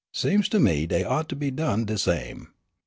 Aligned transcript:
Seems 0.11 0.49
to 0.49 0.59
me 0.59 0.87
dey 0.87 1.03
ought 1.03 1.29
to 1.29 1.35
be 1.35 1.51
done 1.51 1.85
de 1.85 1.95
same. 1.95 2.47